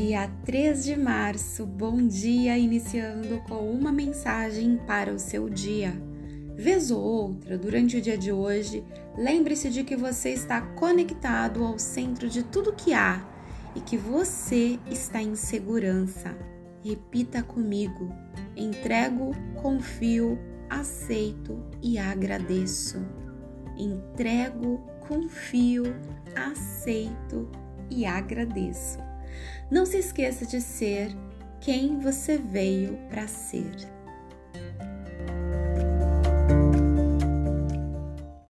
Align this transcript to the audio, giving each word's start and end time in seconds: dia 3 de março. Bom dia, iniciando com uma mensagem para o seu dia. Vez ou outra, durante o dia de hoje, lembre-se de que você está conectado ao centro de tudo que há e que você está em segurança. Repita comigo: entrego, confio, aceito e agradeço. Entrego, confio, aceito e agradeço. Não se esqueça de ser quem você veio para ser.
dia 0.00 0.30
3 0.44 0.84
de 0.84 0.96
março. 0.96 1.66
Bom 1.66 2.06
dia, 2.06 2.56
iniciando 2.56 3.42
com 3.48 3.68
uma 3.68 3.90
mensagem 3.90 4.76
para 4.86 5.12
o 5.12 5.18
seu 5.18 5.48
dia. 5.48 5.92
Vez 6.54 6.92
ou 6.92 7.02
outra, 7.02 7.58
durante 7.58 7.96
o 7.96 8.00
dia 8.00 8.16
de 8.16 8.30
hoje, 8.30 8.84
lembre-se 9.16 9.68
de 9.68 9.82
que 9.82 9.96
você 9.96 10.30
está 10.30 10.60
conectado 10.60 11.64
ao 11.64 11.80
centro 11.80 12.28
de 12.28 12.44
tudo 12.44 12.72
que 12.72 12.94
há 12.94 13.26
e 13.74 13.80
que 13.80 13.96
você 13.96 14.78
está 14.88 15.20
em 15.20 15.34
segurança. 15.34 16.32
Repita 16.84 17.42
comigo: 17.42 18.14
entrego, 18.56 19.32
confio, 19.60 20.38
aceito 20.70 21.60
e 21.82 21.98
agradeço. 21.98 23.04
Entrego, 23.76 24.78
confio, 25.08 25.92
aceito 26.36 27.50
e 27.90 28.06
agradeço. 28.06 29.08
Não 29.70 29.84
se 29.84 29.98
esqueça 29.98 30.46
de 30.46 30.60
ser 30.60 31.14
quem 31.60 31.98
você 31.98 32.38
veio 32.38 32.98
para 33.08 33.26
ser. 33.26 33.97